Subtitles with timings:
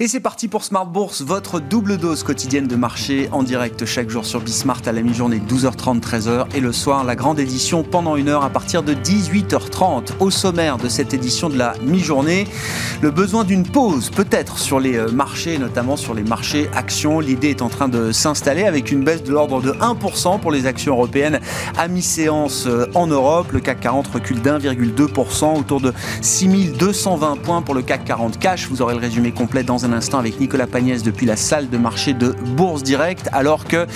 [0.00, 4.08] Et c'est parti pour Smart Bourse, votre double dose quotidienne de marché en direct chaque
[4.08, 8.14] jour sur Bismart à la mi-journée 12h30 13h et le soir la grande édition pendant
[8.14, 10.10] une heure à partir de 18h30.
[10.20, 12.46] Au sommaire de cette édition de la mi-journée,
[13.02, 17.18] le besoin d'une pause peut-être sur les euh, marchés, notamment sur les marchés actions.
[17.18, 20.66] L'idée est en train de s'installer avec une baisse de l'ordre de 1% pour les
[20.66, 21.40] actions européennes
[21.76, 23.50] à mi-séance euh, en Europe.
[23.50, 28.68] Le CAC 40 recule d'1,2% autour de 6220 points pour le CAC 40 cash.
[28.68, 31.78] Vous aurez le résumé complet dans un instant avec Nicolas Pagnès depuis la salle de
[31.78, 33.86] marché de Bourse Direct, alors que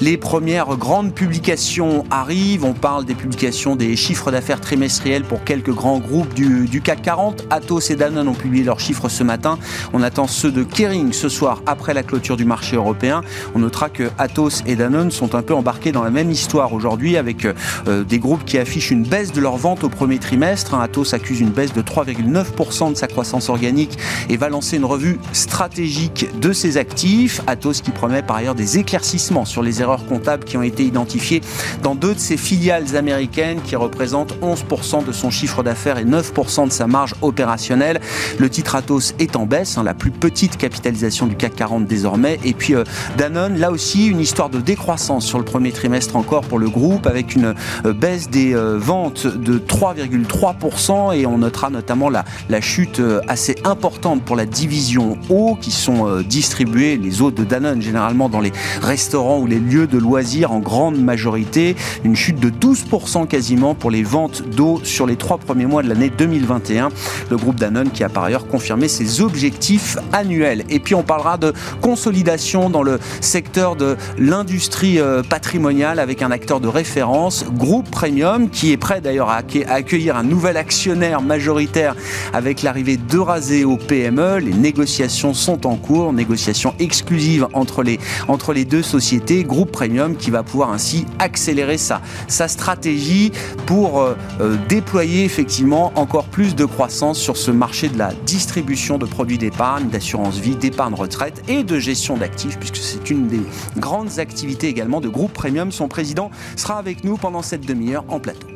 [0.00, 2.64] les premières grandes publications arrivent.
[2.64, 7.44] On parle des publications des chiffres d'affaires trimestriels pour quelques grands groupes du, CAC 40.
[7.50, 9.58] Atos et Danone ont publié leurs chiffres ce matin.
[9.92, 13.22] On attend ceux de Kering ce soir après la clôture du marché européen.
[13.54, 17.16] On notera que Atos et Danone sont un peu embarqués dans la même histoire aujourd'hui
[17.16, 20.74] avec euh, des groupes qui affichent une baisse de leurs ventes au premier trimestre.
[20.74, 23.98] Atos accuse une baisse de 3,9% de sa croissance organique
[24.28, 27.40] et va lancer une revue stratégique de ses actifs.
[27.46, 31.42] Atos qui promet par ailleurs des éclaircissements sur les erreurs comptables qui ont été identifiées
[31.82, 36.68] dans deux de ses filiales américaines qui représentent 11% de son chiffre d'affaires et 9%
[36.68, 38.00] de sa marge opérationnelle.
[38.38, 42.38] Le titre Atos est en baisse, hein, la plus petite capitalisation du CAC 40 désormais.
[42.44, 42.84] Et puis euh,
[43.18, 47.06] Danone, là aussi une histoire de décroissance sur le premier trimestre encore pour le groupe
[47.06, 47.54] avec une
[47.84, 53.56] euh, baisse des euh, ventes de 3,3% et on notera notamment la, la chute assez
[53.64, 55.18] importante pour la division
[55.60, 58.52] qui sont euh, distribués, les eaux de Danone généralement dans les
[58.82, 61.74] restaurants ou les lieux de loisirs en grande majorité.
[62.04, 65.88] Une chute de 12% quasiment pour les ventes d'eau sur les trois premiers mois de
[65.88, 66.90] l'année 2021.
[67.30, 70.64] Le groupe Danone qui a par ailleurs confirmé ses objectifs annuels.
[70.68, 76.30] Et puis on parlera de consolidation dans le secteur de l'industrie euh, patrimoniale avec un
[76.30, 81.96] acteur de référence, Groupe Premium, qui est prêt d'ailleurs à accueillir un nouvel actionnaire majoritaire
[82.34, 84.38] avec l'arrivée d'Euraseo PME.
[84.38, 87.98] Les négociations sont en cours, négociations exclusives entre les,
[88.28, 93.30] entre les deux sociétés, Groupe Premium qui va pouvoir ainsi accélérer sa, sa stratégie
[93.66, 98.98] pour euh, euh, déployer effectivement encore plus de croissance sur ce marché de la distribution
[98.98, 103.42] de produits d'épargne, d'assurance vie, d'épargne retraite et de gestion d'actifs, puisque c'est une des
[103.76, 105.70] grandes activités également de Groupe Premium.
[105.72, 108.46] Son président sera avec nous pendant cette demi-heure en plateau.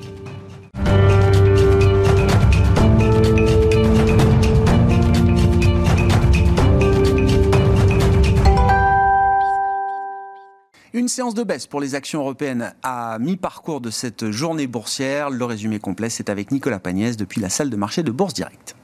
[11.06, 15.30] Une séance de baisse pour les actions européennes à mi-parcours de cette journée boursière.
[15.30, 18.75] Le résumé complet, c'est avec Nicolas Pagnès depuis la salle de marché de Bourse Directe.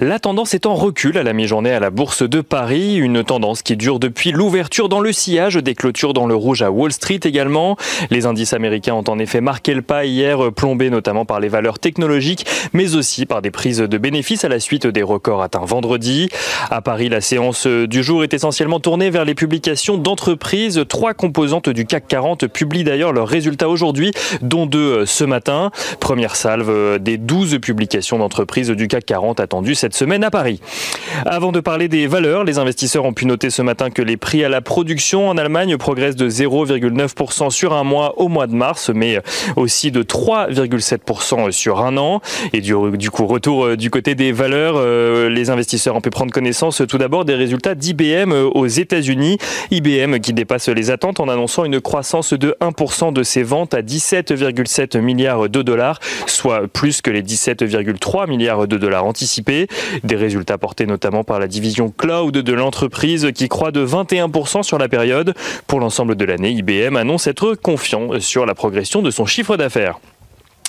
[0.00, 3.62] La tendance est en recul à la mi-journée à la Bourse de Paris, une tendance
[3.62, 7.20] qui dure depuis l'ouverture dans le sillage des clôtures dans le rouge à Wall Street
[7.24, 7.76] également.
[8.10, 11.78] Les indices américains ont en effet marqué le pas hier, plombés notamment par les valeurs
[11.78, 16.30] technologiques, mais aussi par des prises de bénéfices à la suite des records atteints vendredi.
[16.70, 20.84] À Paris, la séance du jour est essentiellement tournée vers les publications d'entreprises.
[20.88, 25.70] Trois composantes du CAC 40 publient d'ailleurs leurs résultats aujourd'hui, dont deux ce matin.
[26.00, 29.40] Première salve des 12 publications d'entreprises du CAC 40
[29.74, 30.60] cette semaine à Paris.
[31.26, 34.44] Avant de parler des valeurs, les investisseurs ont pu noter ce matin que les prix
[34.44, 38.90] à la production en Allemagne progressent de 0,9% sur un mois au mois de mars,
[38.94, 39.20] mais
[39.56, 42.22] aussi de 3,7% sur un an.
[42.54, 46.32] Et du, coup, retour euh, du côté des valeurs, euh, les investisseurs ont pu prendre
[46.32, 49.36] connaissance tout d'abord des résultats d'IBM euh, aux États-Unis.
[49.70, 53.82] IBM qui dépasse les attentes en annonçant une croissance de 1% de ses ventes à
[53.82, 59.41] 17,7 milliards de dollars, soit plus que les 17,3 milliards de dollars anticipés.
[59.42, 64.78] Des résultats portés notamment par la division cloud de l'entreprise qui croît de 21% sur
[64.78, 65.34] la période.
[65.66, 69.98] Pour l'ensemble de l'année, IBM annonce être confiant sur la progression de son chiffre d'affaires.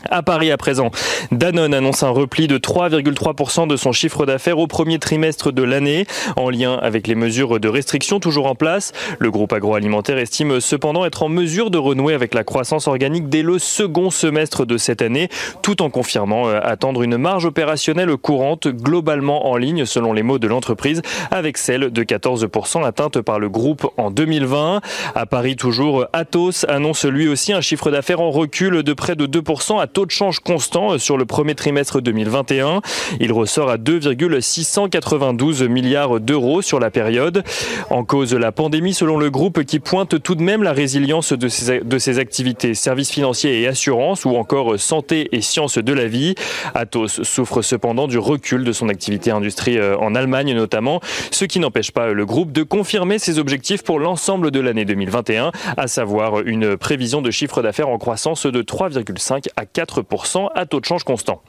[0.09, 0.91] À Paris à présent,
[1.31, 6.05] Danone annonce un repli de 3,3% de son chiffre d'affaires au premier trimestre de l'année,
[6.35, 8.91] en lien avec les mesures de restriction toujours en place.
[9.19, 13.43] Le groupe agroalimentaire estime cependant être en mesure de renouer avec la croissance organique dès
[13.43, 15.29] le second semestre de cette année,
[15.61, 20.39] tout en confirmant euh, attendre une marge opérationnelle courante globalement en ligne, selon les mots
[20.39, 21.01] de l'entreprise,
[21.31, 24.81] avec celle de 14% atteinte par le groupe en 2020.
[25.15, 29.25] À Paris toujours, Atos annonce lui aussi un chiffre d'affaires en recul de près de
[29.25, 32.81] 2% à taux de change constant sur le premier trimestre 2021.
[33.19, 37.43] Il ressort à 2,692 milliards d'euros sur la période.
[37.89, 41.47] En cause, la pandémie selon le groupe qui pointe tout de même la résilience de
[41.47, 46.07] ses, de ses activités services financiers et assurances ou encore santé et sciences de la
[46.07, 46.33] vie.
[46.73, 51.59] Atos souffre cependant du recul de son activité industrie euh, en Allemagne notamment, ce qui
[51.59, 56.39] n'empêche pas le groupe de confirmer ses objectifs pour l'ensemble de l'année 2021, à savoir
[56.39, 59.82] une prévision de chiffre d'affaires en croissance de 3,5 à 4%
[60.55, 61.41] à taux de change constant.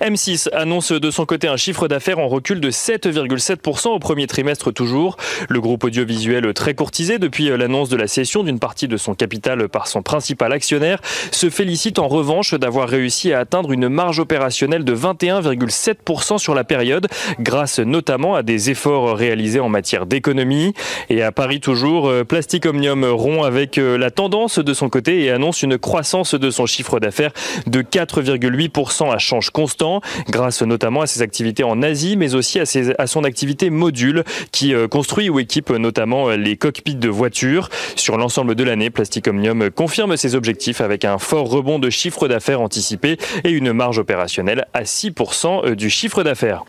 [0.00, 4.72] M6 annonce de son côté un chiffre d'affaires en recul de 7,7% au premier trimestre
[4.72, 5.16] toujours.
[5.48, 9.68] Le groupe audiovisuel très courtisé depuis l'annonce de la cession d'une partie de son capital
[9.68, 14.84] par son principal actionnaire se félicite en revanche d'avoir réussi à atteindre une marge opérationnelle
[14.84, 17.06] de 21,7% sur la période
[17.40, 20.74] grâce notamment à des efforts réalisés en matière d'économie.
[21.10, 25.62] Et à Paris toujours, Plastic Omnium rompt avec la tendance de son côté et annonce
[25.62, 27.32] une croissance de son chiffre d'affaires
[27.66, 32.64] de 4,8% à change constant, grâce notamment à ses activités en Asie, mais aussi à,
[32.98, 34.22] à son activité module,
[34.52, 37.70] qui euh, construit ou équipe notamment euh, les cockpits de voitures.
[37.94, 42.28] Sur l'ensemble de l'année, Plastic Omnium confirme ses objectifs avec un fort rebond de chiffre
[42.28, 46.64] d'affaires anticipé et une marge opérationnelle à 6% euh, du chiffre d'affaires.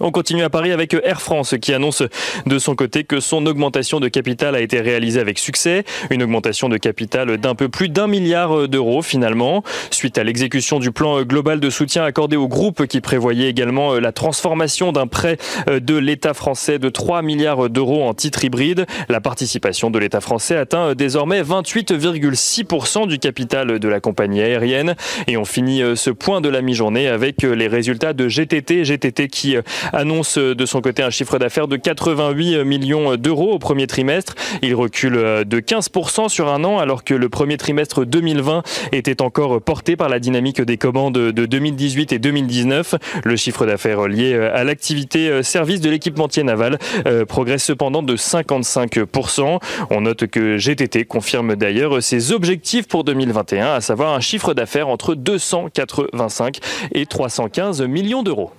[0.00, 2.02] On continue à Paris avec Air France qui annonce
[2.44, 5.84] de son côté que son augmentation de capital a été réalisée avec succès.
[6.10, 9.62] Une augmentation de capital d'un peu plus d'un milliard d'euros finalement.
[9.90, 14.12] Suite à l'exécution du plan global de soutien accordé au groupe qui prévoyait également la
[14.12, 15.38] transformation d'un prêt
[15.68, 18.86] de l'État français de 3 milliards d'euros en titre hybride.
[19.08, 24.96] La participation de l'État français atteint désormais 28,6% du capital de la compagnie aérienne.
[25.26, 28.84] Et on finit ce point de la mi-journée avec les résultats de GTT.
[28.84, 29.56] GTT qui
[29.92, 34.34] annonce de son côté un chiffre d'affaires de 88 millions d'euros au premier trimestre.
[34.62, 38.62] Il recule de 15% sur un an alors que le premier trimestre 2020
[38.92, 42.94] était encore porté par la dynamique des commandes de 2018 et 2019.
[43.24, 49.60] Le chiffre d'affaires lié à l'activité service de l'équipementier naval euh, progresse cependant de 55%.
[49.90, 54.88] On note que GTT confirme d'ailleurs ses objectifs pour 2021, à savoir un chiffre d'affaires
[54.88, 56.58] entre 285
[56.92, 58.50] et 315 millions d'euros.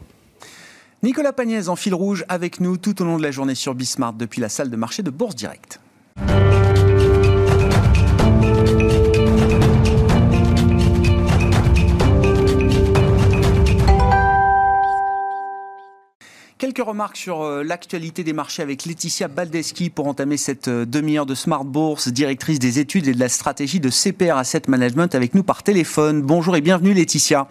[1.03, 4.13] Nicolas Pagnès en fil rouge avec nous tout au long de la journée sur Bismart
[4.13, 5.79] depuis la salle de marché de Bourse Direct.
[16.77, 21.25] Quelques remarques sur euh, l'actualité des marchés avec Laetitia Baldeschi pour entamer cette euh, demi-heure
[21.25, 25.33] de Smart Bourse, directrice des études et de la stratégie de CPR Asset Management avec
[25.33, 26.21] nous par téléphone.
[26.21, 27.47] Bonjour et bienvenue Laetitia.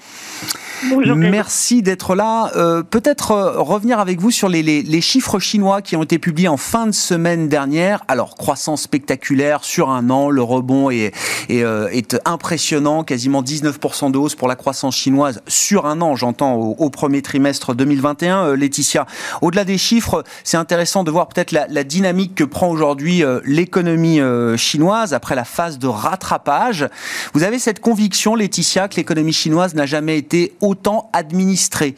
[0.90, 1.17] Bonjour.
[1.17, 2.52] Merci d'être là.
[2.56, 6.49] Euh, Peut-être revenir avec vous sur les, les, les, chiffres chinois qui ont été publiés
[6.49, 8.05] en fin de semaine dernière.
[8.08, 11.12] Alors, croissance spectaculaire sur un an, le rebond est,
[11.49, 16.14] est, euh, est impressionnant, quasiment 19% de hausse pour la croissance chinoise sur un an,
[16.14, 18.49] j'entends, au, au, premier trimestre 2021.
[18.49, 19.06] Euh, Laetitia,
[19.42, 24.20] au-delà des chiffres, c'est intéressant de voir peut-être la, dynamique que prend aujourd'hui euh, l'économie
[24.56, 26.88] chinoise après la phase de rattrapage.
[27.32, 31.94] Vous avez cette conviction, Laetitia, que l'économie chinoise n'a jamais été autant administrée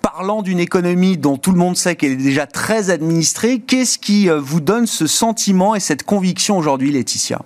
[0.00, 4.28] parlant d'une économie dont tout le monde sait qu'elle est déjà très administrée, qu'est-ce qui
[4.28, 7.40] vous donne ce sentiment et cette conviction aujourd'hui, Laetitia?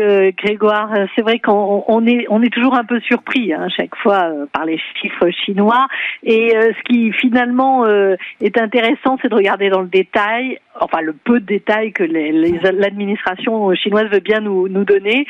[0.00, 3.96] Euh, Grégoire, c'est vrai qu'on on est on est toujours un peu surpris hein, chaque
[3.96, 5.86] fois euh, par les chiffres chinois.
[6.22, 11.00] Et euh, ce qui finalement euh, est intéressant, c'est de regarder dans le détail, enfin
[11.00, 15.26] le peu de détails que l'administration chinoise veut bien nous, nous donner.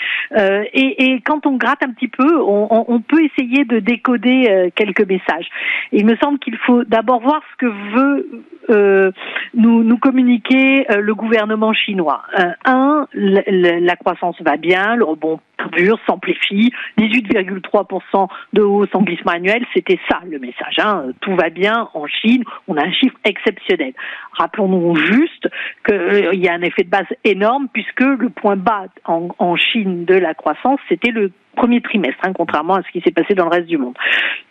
[0.74, 5.46] Et, quand on gratte un petit peu, on, peut essayer de décoder quelques messages.
[5.92, 9.12] il me semble qu'il faut d'abord voir ce que veut euh,
[9.54, 12.22] nous, communiquer euh, le gouvernement chinois.
[12.38, 19.32] Euh, un, la, croissance va bien, le rebond perdure, s'amplifie, 18,3% de hausse en glissement
[19.32, 20.76] annuel, c'était ça le message.
[20.78, 21.06] Hein.
[21.20, 23.92] Tout va bien en Chine, on a un chiffre exceptionnel.
[24.32, 25.48] Rappelons-nous juste
[25.86, 30.04] qu'il euh, y a un effet de base énorme puisque le point bas en Chine
[30.04, 33.44] de la croissance, c'était le premier trimestre, hein, contrairement à ce qui s'est passé dans
[33.44, 33.96] le reste du monde.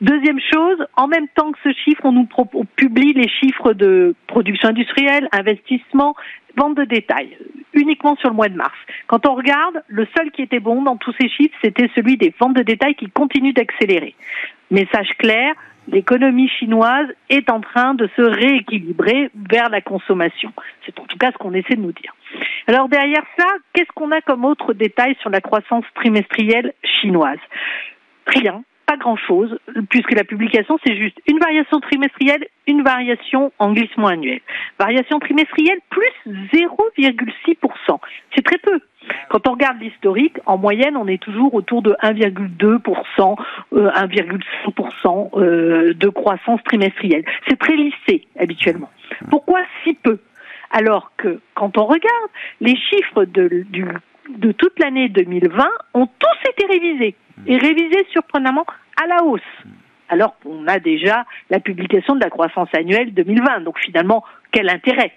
[0.02, 2.28] Deuxième chose, en même temps que ce chiffre, on nous
[2.76, 6.16] publie les chiffres de production industrielle, investissement,
[6.56, 7.38] vente de détail,
[7.74, 8.78] uniquement sur le mois de mars.
[9.08, 12.34] Quand on regarde, le seul qui était bon dans tous ces chiffres, c'était celui des
[12.40, 14.16] ventes de détail qui continuent d'accélérer.
[14.70, 15.54] Message clair,
[15.88, 20.52] l'économie chinoise est en train de se rééquilibrer vers la consommation.
[20.86, 22.14] C'est en tout cas ce qu'on essaie de nous dire.
[22.68, 27.40] Alors derrière ça, qu'est-ce qu'on a comme autre détail sur la croissance trimestrielle chinoise?
[28.26, 29.58] Rien, pas grand-chose,
[29.90, 34.40] puisque la publication, c'est juste une variation trimestrielle, une variation en glissement annuel.
[34.80, 36.12] Variation trimestrielle plus
[36.54, 38.00] 0,6%.
[38.36, 38.80] C'est très peu.
[39.30, 43.36] Quand on regarde l'historique, en moyenne, on est toujours autour de 1,2%,
[43.74, 47.26] euh, 1,5% euh, de croissance trimestrielle.
[47.48, 48.90] C'est très lissé habituellement.
[49.30, 50.20] Pourquoi si peu?
[50.72, 52.30] Alors que quand on regarde
[52.62, 53.86] les chiffres de, du,
[54.30, 57.16] de toute l'année 2020 ont tous été révisés
[57.46, 58.66] et révisés surprenamment
[59.02, 59.42] à la hausse.
[60.10, 63.62] Alors qu'on a déjà la publication de la croissance annuelle 2020.
[63.62, 65.14] Donc finalement, quel intérêt?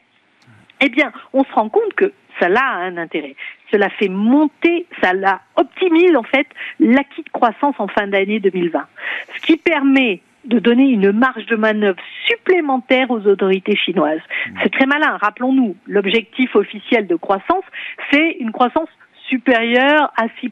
[0.81, 3.35] Eh bien, on se rend compte que ça a un intérêt.
[3.71, 6.47] Cela fait monter, ça la optimise en fait
[6.79, 8.87] l'acquis de croissance en fin d'année 2020,
[9.35, 14.23] ce qui permet de donner une marge de manœuvre supplémentaire aux autorités chinoises.
[14.63, 15.19] C'est très malin.
[15.19, 17.65] Rappelons-nous, l'objectif officiel de croissance,
[18.11, 18.89] c'est une croissance
[19.29, 20.51] supérieure à 6%.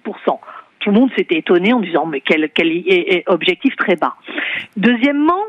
[0.80, 4.14] Tout le monde s'était étonné en disant mais quel, quel objectif très bas.
[4.76, 5.42] Deuxièmement,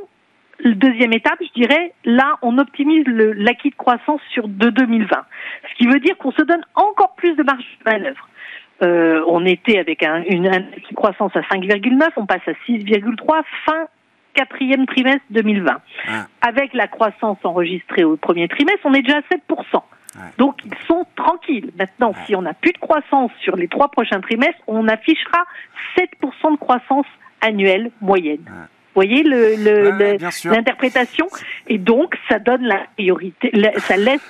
[0.63, 5.25] deuxième étape, je dirais, là, on optimise l'acquis de croissance sur de 2020.
[5.69, 8.27] Ce qui veut dire qu'on se donne encore plus de marge de manœuvre.
[8.81, 13.43] Euh, on était avec un, une, acquis de croissance à 5,9, on passe à 6,3
[13.65, 13.87] fin
[14.33, 15.81] quatrième trimestre 2020.
[16.07, 16.27] Ah.
[16.41, 19.81] Avec la croissance enregistrée au premier trimestre, on est déjà à 7%.
[20.37, 21.71] Donc ils sont tranquilles.
[21.77, 25.43] Maintenant, si on n'a plus de croissance sur les trois prochains trimestres, on affichera
[25.97, 27.05] 7% de croissance
[27.41, 28.43] annuelle moyenne
[28.95, 31.27] voyez l'interprétation.
[31.67, 34.21] Et donc, ça donne la priorité, ça laisse,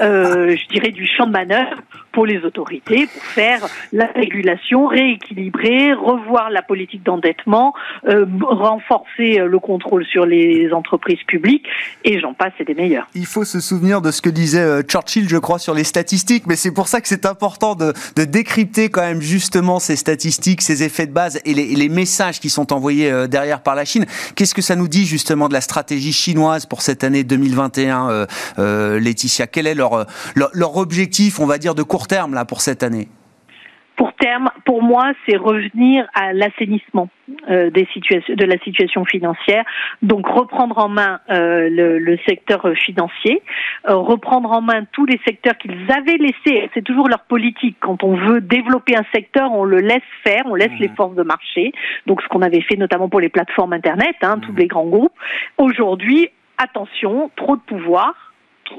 [0.00, 1.82] euh, je dirais, du champ de manœuvre
[2.18, 7.74] pour les autorités pour faire la régulation, rééquilibrer, revoir la politique d'endettement,
[8.08, 11.66] euh, renforcer euh, le contrôle sur les entreprises publiques,
[12.02, 13.06] et j'en passe, c'est des meilleurs.
[13.14, 16.56] Il faut se souvenir de ce que disait Churchill, je crois, sur les statistiques, mais
[16.56, 21.06] c'est pour ça que c'est important de, décrypter quand même justement ces statistiques, ces effets
[21.06, 24.06] de base et les, messages qui sont envoyés derrière par la Chine.
[24.34, 28.26] Qu'est-ce que ça nous dit justement de la stratégie chinoise pour cette année 2021, euh,
[28.58, 29.46] euh, Laetitia?
[29.46, 32.82] Quel est leur, leur, leur objectif, on va dire, de court terme là pour cette
[32.82, 33.08] année
[33.98, 37.08] pour terme, pour moi, c'est revenir à l'assainissement
[37.50, 39.64] euh, des situations, de la situation financière.
[40.02, 43.42] Donc reprendre en main euh, le, le, secteur financier,
[43.88, 46.70] euh, reprendre en main tous les secteurs qu'ils avaient laissés.
[46.74, 47.76] C'est toujours leur politique.
[47.80, 50.82] Quand on veut développer un secteur, on le laisse faire, on laisse mmh.
[50.82, 51.72] les forces de marché.
[52.06, 54.58] Donc ce qu'on avait fait notamment pour les plateformes internet, hein, tous mmh.
[54.58, 55.18] les grands groupes.
[55.58, 58.27] Aujourd'hui, attention, trop de pouvoir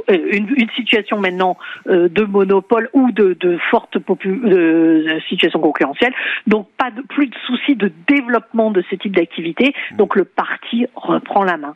[0.07, 6.13] une, une, situation maintenant euh, de monopole ou de, de forte de situation concurrentielle.
[6.47, 9.73] Donc pas de, plus de soucis de développement de ce type d'activité.
[9.97, 11.75] Donc le parti reprend la main.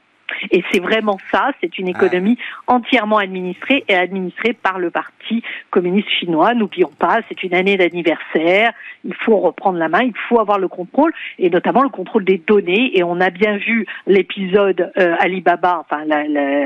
[0.52, 2.38] Et c'est vraiment ça, c'est une économie
[2.68, 6.54] entièrement administrée et administrée par le Parti communiste chinois.
[6.54, 8.74] N'oublions pas, c'est une année d'anniversaire,
[9.04, 12.38] il faut reprendre la main, il faut avoir le contrôle, et notamment le contrôle des
[12.38, 12.98] données.
[12.98, 16.04] Et on a bien vu l'épisode euh, Alibaba, enfin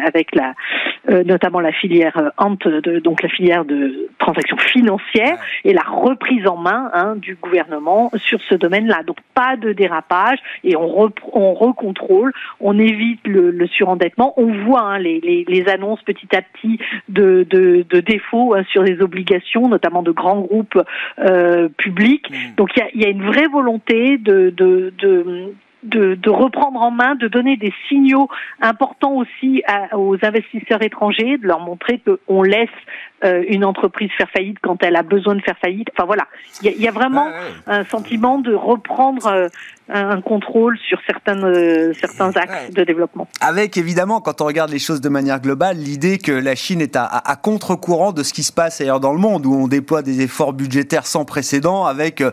[0.05, 0.53] avec la,
[1.09, 6.47] euh, notamment la filière euh, de, donc la filière de transactions financières, et la reprise
[6.47, 9.03] en main hein, du gouvernement sur ce domaine-là.
[9.03, 14.33] Donc pas de dérapage, et on, on recontrôle, on évite le le surendettement.
[14.37, 18.83] On voit hein, les, les, annonces petit à petit de, de, de défauts hein, sur
[18.83, 20.81] les obligations, notamment de grands groupes
[21.19, 22.29] euh, publics.
[22.29, 22.55] Mmh.
[22.55, 26.81] Donc il y a, y a, une vraie volonté de, de, de de, de, reprendre
[26.81, 28.29] en main, de donner des signaux
[28.61, 32.69] importants aussi aux investisseurs étrangers, de leur montrer qu'on laisse
[33.23, 35.87] euh, une entreprise faire faillite quand elle a besoin de faire faillite.
[35.93, 36.27] Enfin voilà,
[36.61, 37.27] il y a, y a, vraiment
[37.65, 39.47] un sentiment de reprendre euh,
[39.89, 43.27] un contrôle sur certains, euh, certains axes de développement.
[43.39, 46.95] Avec évidemment, quand on regarde les choses de manière globale, l'idée que la Chine est
[46.95, 50.01] à, à, contre-courant de ce qui se passe ailleurs dans le monde, où on déploie
[50.01, 52.31] des efforts budgétaires sans précédent, avec euh,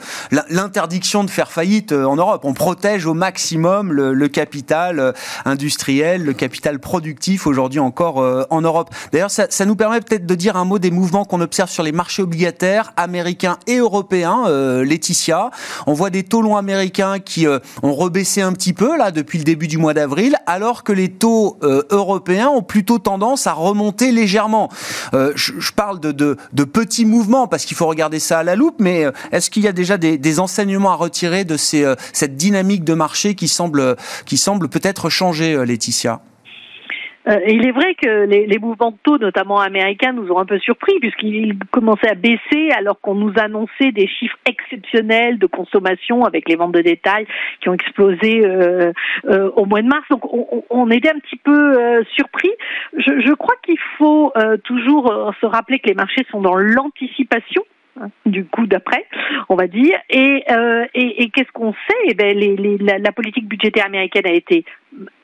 [0.50, 2.42] l'interdiction de faire faillite euh, en Europe.
[2.44, 5.12] On protège au maximum le, capital
[5.44, 8.90] industriel, le capital productif aujourd'hui encore en Europe.
[9.12, 11.90] D'ailleurs, ça, nous permet peut-être de dire un mot des mouvements qu'on observe sur les
[11.90, 14.44] marchés obligataires américains et européens.
[14.84, 15.50] Laetitia,
[15.86, 19.38] on voit des taux longs américains qui euh, ont rebaissé un petit peu là depuis
[19.38, 23.52] le début du mois d'avril, alors que les taux euh, européens ont plutôt tendance à
[23.52, 24.68] remonter légèrement.
[25.14, 29.06] Euh, je, parle de, petits mouvements parce qu'il faut regarder ça à la loupe, mais
[29.32, 33.48] est-ce qu'il y a déjà des, enseignements à retirer de cette dynamique de marché qui
[33.48, 36.20] semble, qui semble peut-être changer, Laetitia
[37.26, 40.58] euh, il est vrai que les, mouvements de taux, notamment américains, nous ont un peu
[40.58, 46.48] surpris puisqu'ils commençaient à baisser alors qu'on nous annonçait des chiffres exceptionnels de consommation avec
[46.48, 47.26] les ventes de détail
[47.60, 48.92] qui ont explosé euh,
[49.26, 50.04] euh, au mois de mars.
[50.10, 50.22] Donc
[50.70, 52.50] on, était un petit peu euh, surpris.
[52.98, 57.62] Je, crois qu'il faut euh, toujours se rappeler que les marchés sont dans l'anticipation
[58.26, 59.06] du coup d'après,
[59.48, 59.98] on va dire.
[60.10, 62.04] Et, euh, et, qu'est-ce qu'on sait?
[62.06, 64.64] Eh ben, les, la, politique budgétaire américaine a été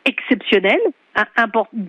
[0.04, 0.80] exceptionnelle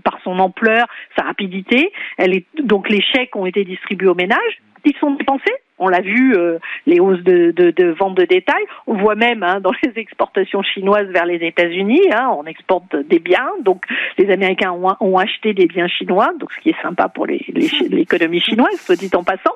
[0.03, 1.91] par son ampleur, sa rapidité.
[2.17, 4.61] Elle est, donc les chèques ont été distribués aux ménages.
[4.83, 5.55] Ils sont dépensés.
[5.81, 8.63] On l'a vu, euh, les hausses de, de, de, vente de détail.
[8.85, 13.17] On voit même hein, dans les exportations chinoises vers les États-Unis, hein, on exporte des
[13.17, 13.49] biens.
[13.63, 13.83] Donc
[14.19, 18.37] les Américains ont, ont, acheté des biens chinois, donc ce qui est sympa pour l'économie
[18.37, 19.55] les, chinoise, soit dit en passant.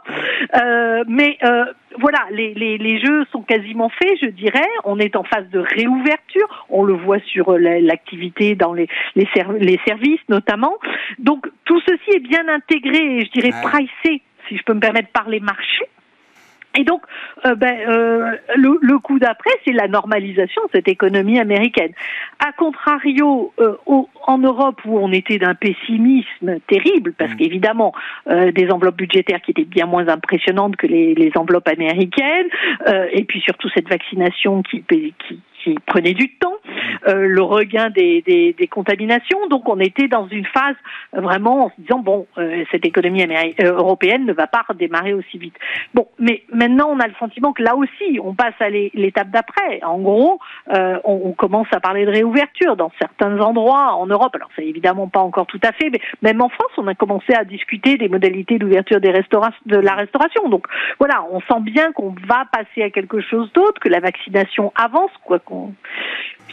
[0.56, 1.66] Euh, mais euh,
[2.00, 4.68] voilà, les, les, les, jeux sont quasiment faits, je dirais.
[4.84, 6.66] On est en phase de réouverture.
[6.70, 9.28] On le voit sur l'activité dans les, les,
[9.60, 10.74] les, services notamment.
[11.20, 15.10] Donc tout ceci est bien intégré et je dirais pricé si je peux me permettre,
[15.10, 15.90] par les marchés.
[16.78, 17.02] Et donc,
[17.46, 21.92] euh, ben, euh, le, le, coup d'après, c'est la normalisation de cette économie américaine.
[22.46, 23.76] A contrario, euh,
[24.28, 27.38] en Europe, où on était d'un pessimisme terrible, parce mmh.
[27.38, 27.94] qu'évidemment,
[28.30, 32.48] euh, des enveloppes budgétaires qui étaient bien moins impressionnantes que les, les enveloppes américaines,
[32.88, 35.14] euh, et puis surtout cette vaccination qui, qui,
[35.66, 36.54] qui prenait du temps,
[37.08, 39.48] euh, le regain des, des, contaminations.
[39.48, 40.76] Donc on était dans une phase
[41.14, 45.38] vraiment en se disant bon, euh, cette économie euh, européenne ne va pas redémarrer aussi
[45.38, 45.56] vite.
[45.94, 49.82] Bon, mais maintenant on a le sentiment que là aussi on passe à l'étape d'après.
[49.84, 50.40] En gros,
[50.72, 54.36] euh, on, commence à parler de réouverture dans certains endroits en Europe.
[54.36, 57.34] Alors c'est évidemment pas encore tout à fait, mais même en France on a commencé
[57.34, 59.10] à discuter des modalités d'ouverture de
[59.78, 60.50] la restauration.
[60.50, 60.68] Donc
[61.00, 65.12] voilà, on sent bien qu'on va passer à quelque chose d'autre, que la vaccination avance,
[65.24, 65.76] quoi qu'on 嗯。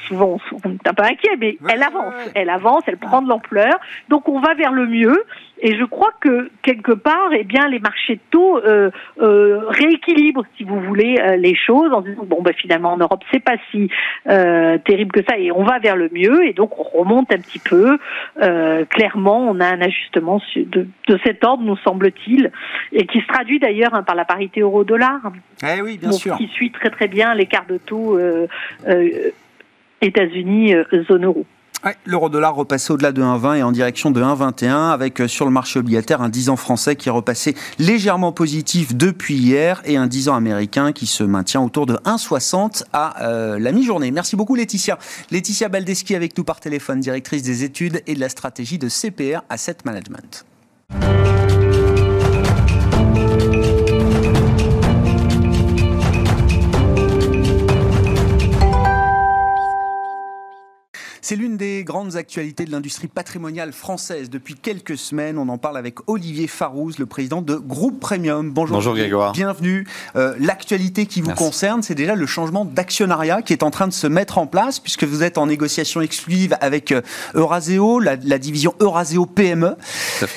[0.06, 3.74] Souvent on est un peu inquiet, mais elle avance, elle avance, elle prend de l'ampleur.
[4.08, 5.24] Donc on va vers le mieux.
[5.64, 10.44] Et je crois que quelque part, eh bien, les marchés de taux euh, euh, rééquilibrent,
[10.56, 13.54] si vous voulez, euh, les choses en disant bon, ben finalement en Europe c'est pas
[13.70, 13.88] si
[14.28, 17.38] euh, terrible que ça, et on va vers le mieux, et donc on remonte un
[17.38, 17.96] petit peu.
[18.42, 22.50] Euh, clairement, on a un ajustement de, de cet ordre, nous semble-t-il,
[22.92, 25.20] et qui se traduit d'ailleurs hein, par la parité euro-dollar,
[25.62, 26.36] eh oui, bien sûr.
[26.38, 28.18] qui suit très très bien l'écart de taux
[30.02, 30.74] États-Unis
[31.08, 31.46] zone euro.
[31.84, 35.44] Ouais, L'euro dollar repassé au-delà de 1,20 et en direction de 1,21 avec euh, sur
[35.44, 39.96] le marché obligataire un 10 ans français qui est repassé légèrement positif depuis hier et
[39.96, 44.12] un 10 ans américain qui se maintient autour de 1,60 à euh, la mi-journée.
[44.12, 44.96] Merci beaucoup Laetitia.
[45.32, 49.42] Laetitia Baldeschi avec nous par téléphone, directrice des études et de la stratégie de CPR
[49.48, 50.46] Asset Management.
[61.32, 65.38] C'est l'une des grandes actualités de l'industrie patrimoniale française depuis quelques semaines.
[65.38, 68.50] On en parle avec Olivier Farouz, le président de Groupe Premium.
[68.50, 68.76] Bonjour.
[68.76, 69.32] Bonjour Grégoire.
[69.32, 69.86] Bienvenue.
[70.14, 71.42] Euh, L'actualité qui vous Merci.
[71.42, 74.78] concerne, c'est déjà le changement d'actionnariat qui est en train de se mettre en place
[74.78, 77.00] puisque vous êtes en négociation exclusive avec euh,
[77.32, 79.76] Euraseo, la, la division Euraseo PME,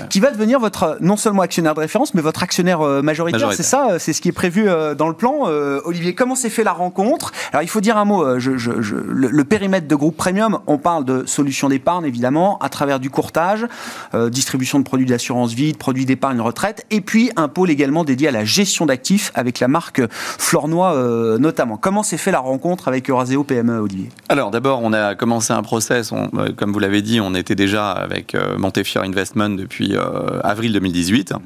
[0.10, 3.41] qui va devenir votre non seulement actionnaire de référence, mais votre actionnaire euh, majoritaire.
[3.41, 3.58] majoritaire.
[3.65, 5.41] C'est ça, euh, c'est ce qui est prévu euh, dans le plan.
[5.84, 7.34] Olivier, comment s'est fait la rencontre?
[7.52, 8.39] Alors il faut dire un mot.
[8.39, 12.60] Je, je, je, le, le, périmètre de Groupe Premium, on parle de solutions d'épargne, évidemment,
[12.60, 13.65] à travers du courtage,
[14.13, 18.04] euh, distribution de produits d'assurance vie, de produits d'épargne retraite, et puis un pôle également
[18.04, 21.78] dédié à la gestion d'actifs avec la marque Flornois euh, notamment.
[21.78, 24.10] Comment s'est fait la rencontre avec Euraseo PME, Olivier?
[24.30, 27.89] Alors d'abord, on a commencé un process, euh, comme vous l'avez dit, on était déjà
[27.89, 29.95] avec Montefiore Investment depuis
[30.43, 31.32] avril 2018.
[31.32, 31.38] Mmh.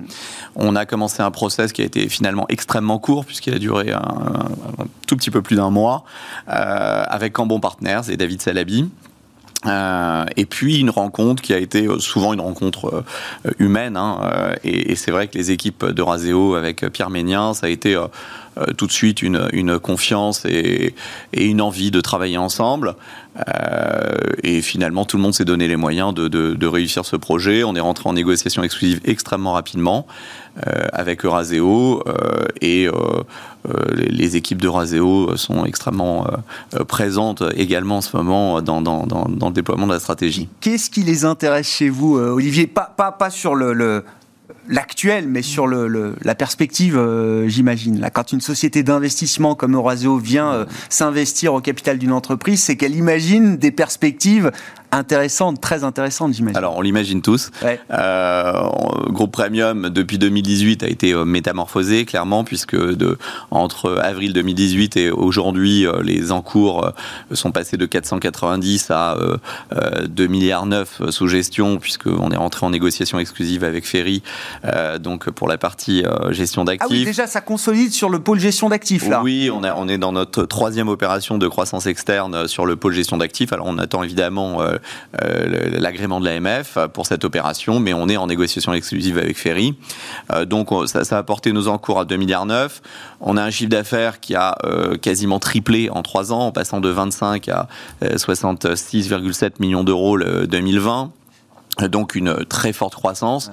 [0.57, 4.01] On a commencé un process qui a été finalement extrêmement court puisqu'il a duré un,
[5.07, 6.03] tout petit peu plus d'un mois
[6.47, 8.89] avec Cambon Partners et David Salabi.
[9.65, 13.03] Euh, et puis une rencontre qui a été euh, souvent une rencontre
[13.45, 13.97] euh, humaine.
[13.97, 14.19] Hein,
[14.63, 17.97] et, c'est vrai que les équipes de Raseo avec Pierre Ménien, ça a été
[18.77, 20.95] tout de suite une, confiance et,
[21.33, 22.95] une envie de travailler ensemble.
[23.47, 27.63] Euh, et finalement, tout le monde s'est donné les moyens de, réussir ce projet.
[27.63, 30.07] On est rentré en négociation exclusive extrêmement rapidement
[30.67, 32.93] euh, avec Euraseo euh, et euh,
[33.93, 36.27] les, les, équipes d'Euraseo sont extrêmement
[36.87, 40.49] présentes également en ce moment dans, le déploiement de la stratégie.
[40.59, 42.67] Qu'est-ce qui les intéresse chez vous, Olivier?
[42.67, 44.03] Pas, sur le
[44.69, 47.99] l'actuel, mais sur le, la perspective, euh, j'imagine.
[47.99, 52.77] Là, quand une société d'investissement comme Euraseo vient euh, s'investir au capital d'une entreprise, c'est
[52.77, 54.51] qu'elle imagine des perspectives
[54.91, 56.57] intéressante, très intéressante, j'imagine.
[56.57, 57.51] Alors, on l'imagine tous.
[57.63, 57.79] Ouais.
[57.91, 58.53] Euh,
[59.09, 63.17] groupe Premium, depuis 2018, a été euh, métamorphosé, clairement, puisque de,
[63.51, 66.91] entre avril 2018 et aujourd'hui, euh, les encours
[67.31, 69.37] sont passés de 490 à euh,
[70.07, 74.21] 2 milliards 9 sous gestion, puisqu'on est rentré en négociation exclusive avec Ferry,
[74.99, 76.87] donc pour la partie gestion d'actifs.
[76.89, 79.21] Ah oui, déjà, ça consolide sur le pôle gestion d'actifs, là.
[79.23, 82.93] Oui, on, a, on est dans notre troisième opération de croissance externe sur le pôle
[82.93, 83.53] gestion d'actifs.
[83.53, 84.61] Alors, on attend évidemment
[85.13, 89.75] l'agrément de l'AMF pour cette opération, mais on est en négociation exclusive avec Ferry.
[90.31, 92.81] Euh, donc ça, ça, a porté nos encours à 2 milliards 9.
[93.21, 96.79] On a un chiffre d'affaires qui a euh, quasiment triplé en 3 ans, en passant
[96.79, 97.67] de 25 à
[98.01, 101.11] 66,7 millions d'euros le 2020
[101.87, 103.51] donc une très forte croissance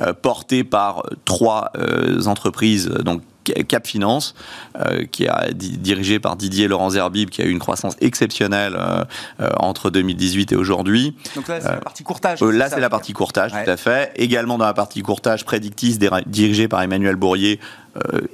[0.00, 3.22] euh, portée par trois euh, entreprises donc
[3.68, 4.34] Cap Finance,
[4.78, 9.04] euh, qui est dirigé par Didier Laurent Zerbib, qui a eu une croissance exceptionnelle euh,
[9.40, 11.16] euh, entre 2018 et aujourd'hui.
[11.34, 12.40] Donc là, c'est la partie courtage.
[12.40, 13.64] là, c'est la partie courtage, ouais.
[13.64, 14.12] tout à fait.
[14.16, 17.60] Également dans la partie courtage, Predictis, dirigé par Emmanuel Bourrier,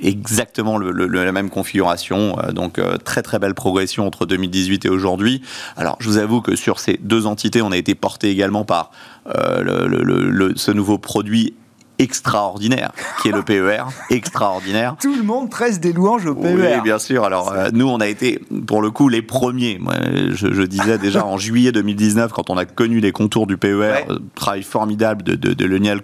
[0.01, 2.37] exactement le, le, la même configuration.
[2.53, 5.41] donc très très belle progression entre 2018 et aujourd'hui.
[5.77, 8.91] Alors je vous avoue que sur ces deux entités, on a été porté également par
[9.37, 11.55] le, ce nouveau produit
[12.03, 14.97] extraordinaire, qui est le PER, extraordinaire.
[15.01, 16.55] Tout le monde tresse des louanges au PER.
[16.55, 17.25] Oui, bien sûr.
[17.25, 19.79] Alors, euh, nous, on a été, pour le coup, les premiers.
[19.79, 19.95] Moi,
[20.33, 24.19] je, disais déjà en juillet 2019, quand on a connu les contours du PER, euh,
[24.35, 26.01] travail formidable de, de, de Leniel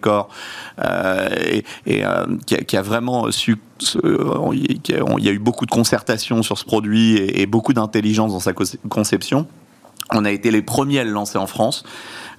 [0.78, 1.28] euh,
[1.86, 2.04] et,
[2.46, 3.56] qui, a, vraiment su
[4.52, 4.80] il
[5.18, 8.52] y a eu beaucoup de concertation sur ce produit et beaucoup d'intelligence dans sa
[8.88, 9.46] conception.
[10.10, 11.84] On a été les premiers à le lancer en France.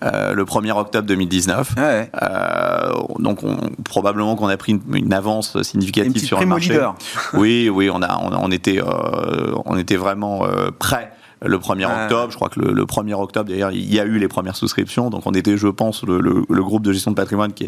[0.04, 1.76] Euh, le 1er octobre 2019.
[1.78, 3.42] Euh, donc
[3.84, 6.80] probablement qu'on a pris une, avance significative sur le marché.
[7.34, 10.44] oui, oui, on a, on, était, euh, on était vraiment
[10.78, 11.12] prêt
[11.44, 12.32] le 1er octobre.
[12.32, 15.10] Je crois que le, 1er octobre, d'ailleurs, il y a eu les premières souscriptions.
[15.10, 17.68] Donc, on était, je pense, le, groupe de gestion de patrimoine qui a,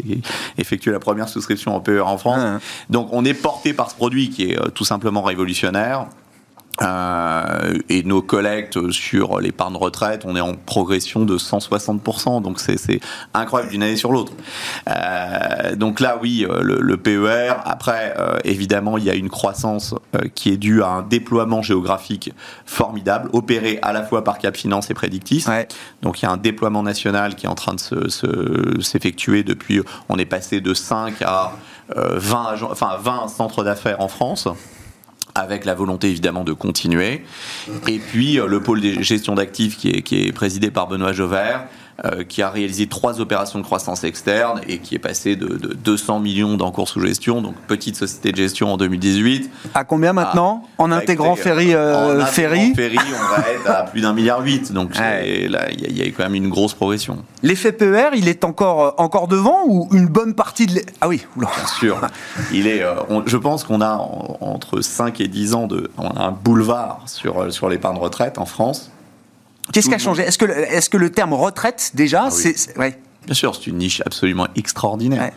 [0.60, 2.60] effectué la première souscription en PER en France.
[2.88, 6.06] Donc, on est porté par ce produit qui est tout simplement révolutionnaire.
[6.82, 13.00] Euh, et nos collectes sur l'épargne retraite, on est en progression de 160%, donc c'est
[13.34, 14.32] incroyable d'une année sur l'autre.
[14.88, 17.54] Euh, donc là, oui, euh, le, PER.
[17.64, 18.14] Après,
[18.44, 19.94] évidemment, il y a une croissance
[20.34, 22.32] qui est due à un déploiement géographique
[22.64, 25.44] formidable, opéré à la fois par Cap Finance et Prédictis.
[26.02, 28.08] Donc il y a un déploiement national qui est en train de
[28.80, 29.80] s'effectuer depuis.
[30.08, 31.52] On est passé de 5 à
[31.96, 34.48] 20, enfin 20 centres d'affaires en France
[35.34, 37.22] avec la volonté évidemment de continuer.
[37.88, 41.12] Et puis euh, le pôle de gestion d'actifs qui est, qui est présidé par Benoît
[41.12, 41.58] euh,
[42.28, 46.56] qui a réalisé trois opérations de croissance externe et qui est passé de, 200 millions
[46.56, 49.50] d'encours sous gestion, donc petite société de gestion en 2018.
[49.74, 54.12] À combien maintenant En intégrant Ferry euh, Ferry, Ferry, on va être à plus d'un
[54.12, 54.72] milliard huit.
[54.72, 57.18] Donc là, il y, a quand même une grosse progression.
[57.42, 60.80] L'effet PER, il est encore, euh, encore devant ou une bonne partie de...
[61.00, 62.00] Ah oui, Bien sûr.
[62.52, 62.84] Il est,
[63.26, 63.96] je pense qu'on a
[64.40, 65.90] entre 5 et 10 ans de...
[65.98, 68.90] On a un boulevard sur, sur l'épargne retraite en France.
[69.72, 72.76] Qu'est-ce qui a changé Est-ce que, est que le terme retraite, déjà, ah c'est.
[72.76, 72.98] Ouais.
[73.24, 75.30] Bien sûr, c'est une niche absolument extraordinaire.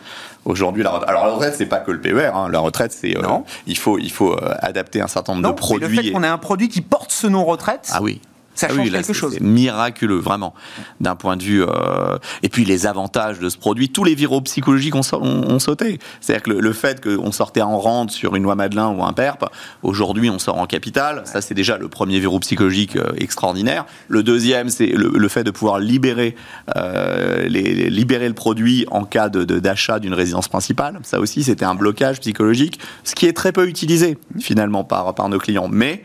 [0.44, 2.30] Aujourd'hui, la retraite, alors la retraite, c'est pas que le PER.
[2.34, 2.48] Hein.
[2.50, 3.22] La retraite, c'est euh,
[3.66, 5.96] il faut il faut euh, adapter un certain nombre de produits.
[5.96, 7.88] Le fait qu'on ait un produit qui porte ce nom retraite.
[7.92, 8.20] Ah oui.
[8.56, 9.34] Ça ah change quelque chose.
[9.34, 10.54] C'est miraculeux, vraiment,
[11.00, 11.62] d'un point de vue.
[11.62, 12.18] Euh...
[12.42, 15.98] Et puis les avantages de ce produit, tous les viraux psychologiques ont, ont, sauté.
[16.20, 19.44] C'est-à-dire que le, fait qu'on sortait en rente sur une loi Madelin ou un PERP,
[19.82, 21.22] aujourd'hui on sort en capital.
[21.24, 23.84] Ça, c'est déjà le premier verrou psychologique euh, extraordinaire.
[24.08, 26.34] Le deuxième, c'est le, fait de pouvoir libérer,
[26.76, 30.98] euh, les, libérer le produit en cas d'achat de, d'une résidence principale.
[31.02, 35.28] Ça aussi, c'était un blocage psychologique, ce qui est très peu utilisé finalement par, par
[35.28, 35.68] nos clients.
[35.70, 36.04] Mais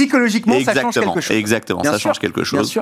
[0.00, 1.36] psychologiquement, ça change quelque chose.
[1.36, 2.78] Exactement, ça change quelque chose.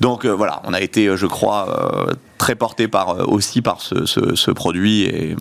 [0.00, 3.80] Donc euh, voilà, on a été, euh, je crois, euh, très porté par, aussi par
[3.80, 5.36] ce, ce produit et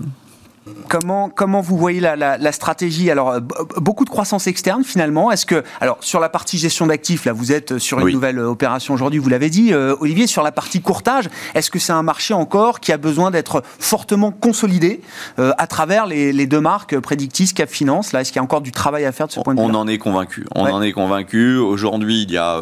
[0.88, 3.12] Comment, comment vous voyez la, la, stratégie?
[3.12, 3.39] Alors, euh,
[3.78, 5.30] beaucoup de croissance externe finalement.
[5.30, 8.47] Est-ce que, alors, sur la partie gestion d'actifs, là, vous êtes sur une nouvelle euh,
[8.49, 12.04] opération aujourd'hui, vous l'avez dit, euh, Olivier, sur la partie courtage, est-ce que c'est un
[12.04, 15.02] marché encore qui a besoin d'être fortement consolidé
[15.38, 18.13] à travers les, deux marques Predictis, Cap Finance?
[18.13, 19.65] Là, est-ce qu'il y a encore du travail à faire de ce point de vue
[19.65, 20.45] On en est convaincu.
[20.56, 21.58] On en est convaincu.
[21.58, 22.62] Aujourd'hui, il y a,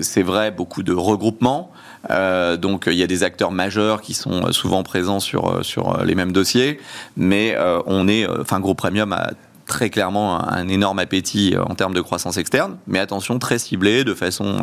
[0.00, 1.70] c'est vrai, beaucoup de regroupements.
[2.10, 6.04] Euh, donc il y a des acteurs majeurs qui sont souvent présents sur, euh, sur
[6.04, 6.80] les mêmes dossiers,
[7.16, 9.30] mais euh, on est, enfin Groupe Premium a
[9.66, 14.14] très clairement un, énorme appétit en termes de croissance externe, mais attention, très ciblé, de
[14.14, 14.60] façon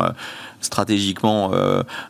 [0.62, 1.52] stratégiquement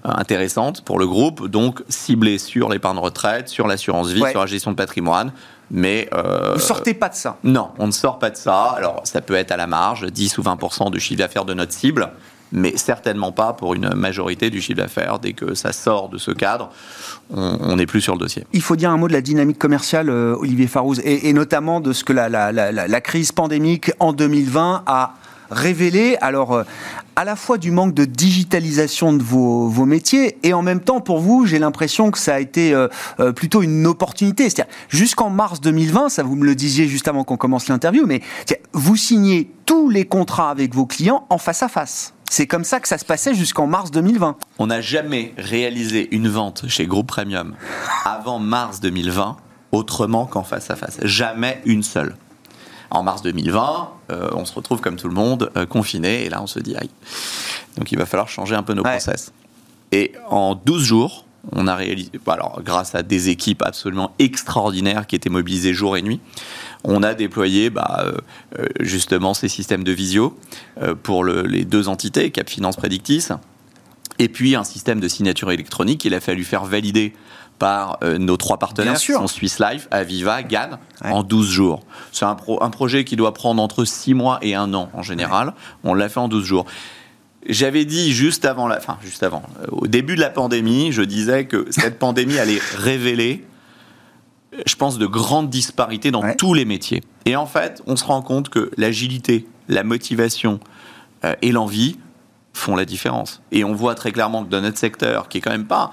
[0.04, 4.70] intéressante pour le groupe, donc ciblé sur l'épargne retraite, sur l'assurance vie, sur la gestion
[4.70, 5.32] de patrimoine.
[5.70, 8.74] Mais euh, vous sortez pas de ça Non, on ne sort pas de ça.
[8.76, 11.72] Alors ça peut être à la marge, 10 ou 20% de chiffre d'affaires de notre
[11.72, 12.10] cible,
[12.54, 15.18] mais certainement pas pour une majorité du chiffre d'affaires.
[15.18, 16.70] Dès que ça sort de ce cadre,
[17.30, 18.46] on n'est plus sur le dossier.
[18.52, 21.92] Il faut dire un mot de la dynamique commerciale, euh, Olivier Farouz, et, notamment de
[21.92, 25.14] ce que la, crise pandémique en 2020 a
[25.50, 26.16] révélé.
[26.20, 26.62] Alors, euh,
[27.16, 31.00] à la fois du manque de digitalisation de vos, vos métiers et en même temps
[31.00, 32.88] pour vous j'ai l'impression que ça a été euh,
[33.32, 37.36] plutôt une opportunité c'est-à-dire jusqu'en mars 2020 ça vous me le disiez juste avant qu'on
[37.36, 38.20] commence l'interview mais
[38.72, 42.80] vous signez tous les contrats avec vos clients en face à face c'est comme ça
[42.80, 44.36] que ça se passait jusqu'en mars 2020.
[44.58, 47.54] On n'a jamais réalisé une vente chez Groupe Premium
[48.04, 49.36] avant mars 2020
[49.72, 50.98] autrement qu'en face à face.
[51.02, 52.16] Jamais une seule.
[52.90, 56.42] En mars 2020, euh, on se retrouve comme tout le monde, euh, confiné, et là
[56.42, 56.90] on se dit, aïe.
[57.76, 59.32] Donc il va falloir changer un peu nos process.
[59.90, 65.16] Et en 12 jours, on a réalisé, alors grâce à des équipes absolument extraordinaires qui
[65.16, 66.20] étaient mobilisées jour et nuit,
[66.84, 68.12] on a déployé bah, euh,
[68.58, 70.38] euh, justement ces systèmes de visio
[70.80, 73.28] euh, pour les deux entités, Cap Finance Predictis,
[74.18, 77.14] et puis un système de signature électronique qu'il a fallu faire valider
[77.58, 80.70] par nos trois partenaires, qui sont Swiss Life, Aviva, GAN,
[81.04, 81.84] en 12 jours.
[82.10, 85.54] C'est un, un, projet qui doit prendre entre 6 mois et 1 an en général.
[85.84, 86.66] On l'a fait en 12 jours.
[87.48, 91.46] J'avais dit juste avant, la, enfin juste avant, au début de la pandémie, je disais
[91.46, 93.44] que cette pandémie allait révéler
[94.66, 97.02] je pense, de grandes disparités dans tous les métiers.
[97.26, 100.60] Et en fait, on se rend compte que l'agilité, la motivation
[101.24, 101.98] euh, et l'envie
[102.52, 103.42] font la différence.
[103.52, 105.92] Et on voit très clairement que dans notre secteur, qui est quand même pas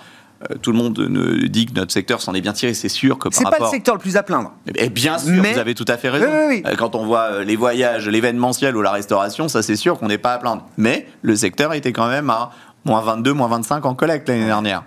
[0.49, 3.19] euh, tout le monde ne dit que notre secteur s'en est bien tiré, c'est sûr
[3.19, 3.51] que par rapport...
[3.51, 4.51] C'est pas le secteur le plus à plaindre.
[4.73, 6.25] Eh bien sûr, vous avez tout à fait raison.
[6.25, 10.17] Euh, quand on voit les voyages, l'événementiel ou la restauration, ça c'est sûr qu'on n'est
[10.17, 10.65] pas à plaindre.
[10.77, 12.51] Mais le secteur était quand même à
[12.85, 14.83] moins 22, moins 25 en collecte l'année dernière.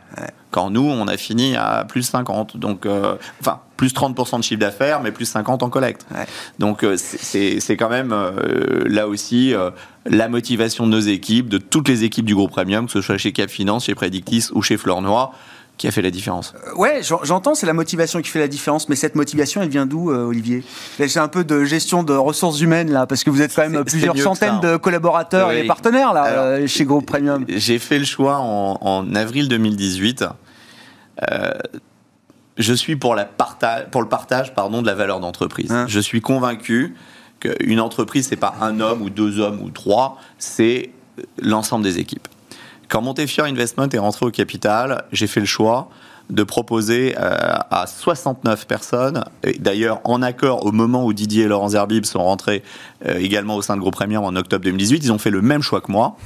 [0.54, 2.58] Quand nous, on a fini à plus 50.
[2.58, 6.06] Donc, euh, enfin, plus 30% de chiffre d'affaires, mais plus 50 en collecte.
[6.60, 9.52] Donc, euh, c'est quand même euh, là aussi
[10.06, 13.18] la motivation de nos équipes, de toutes les équipes du groupe Premium, que ce soit
[13.18, 15.32] chez Cap Finance, chez Predictis ou chez Fleurnoy
[15.76, 16.54] qui a fait la différence.
[16.54, 19.86] Euh, ouais, j'entends, c'est la motivation qui fait la différence, mais cette motivation, elle vient
[19.86, 20.62] d'où, euh, Olivier?
[20.96, 23.84] C'est un peu de gestion de ressources humaines, là, parce que vous êtes quand même
[23.84, 27.44] plusieurs centaines de collaborateurs et partenaires, là, euh, chez Groupe Premium.
[27.48, 30.24] J'ai fait le choix en, avril 2018.
[32.56, 35.72] Je suis pour, la pour le partage pardon, de la valeur d'entreprise.
[35.72, 35.86] Hein.
[35.88, 36.94] Je suis convaincu
[37.40, 40.90] qu'une entreprise, c'est pas un homme ou deux hommes ou trois, c'est
[41.40, 42.28] l'ensemble des équipes.
[42.88, 45.88] Quand Montefiore Investment est rentré au capital, j'ai fait le choix
[46.30, 47.36] de proposer euh,
[47.70, 49.24] à 69 personnes,
[49.58, 52.62] d'ailleurs en accord au moment où Didier et Laurent Zerbib sont rentrés
[53.06, 55.62] euh, également au sein de Groupe Premium en octobre 2018, ils ont fait le même
[55.62, 56.16] choix que moi,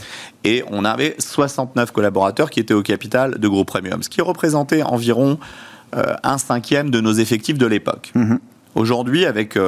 [0.45, 4.83] et on avait 69 collaborateurs qui étaient au capital de Groupe Premium, ce qui représentait
[4.83, 5.39] environ
[5.97, 8.13] euh, un cinquième de nos effectifs de l'époque.
[8.15, 8.39] Mm-hmm.
[8.75, 9.59] Aujourd'hui, avec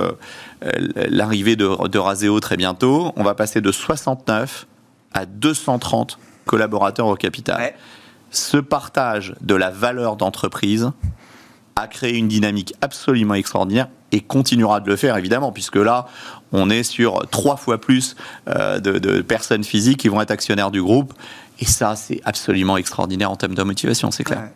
[1.08, 4.68] l'arrivée de, de Raseo très bientôt, on va passer de 69
[5.12, 7.74] à 230 collaborateurs au capital.
[8.30, 10.90] Ce partage de la valeur d'entreprise
[11.76, 16.06] a créé une dynamique absolument extraordinaire et continuera de le faire évidemment, puisque là,
[16.52, 18.16] on est sur trois fois plus
[18.48, 21.14] euh, de, personnes physiques qui vont être actionnaires du groupe.
[21.58, 24.48] Et ça, c'est absolument extraordinaire en termes de motivation, c'est clair.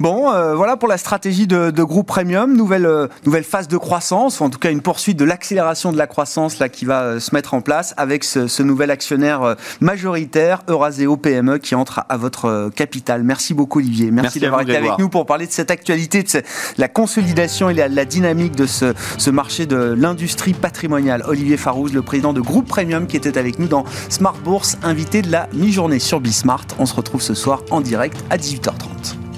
[0.00, 4.40] Bon, euh, voilà pour la stratégie de, groupe premium, nouvelle, euh, nouvelle phase de croissance,
[4.40, 7.20] ou en tout cas une poursuite de l'accélération de la croissance là qui va euh,
[7.20, 12.70] se mettre en place avec ce, nouvel actionnaire majoritaire, Euraseo PME, qui entre à, votre
[12.74, 13.24] capital.
[13.24, 16.42] Merci beaucoup Olivier, merci, d'avoir été avec nous pour parler de cette actualité, de
[16.78, 21.24] la consolidation et la, la dynamique de ce, ce marché de l'industrie patrimoniale.
[21.26, 25.20] Olivier Farouz, le président de Groupe Premium, qui était avec nous dans Smart Bourse, invité
[25.20, 26.64] de la mi-journée sur Bismart.
[26.78, 29.29] On se retrouve ce soir en direct à 18h30.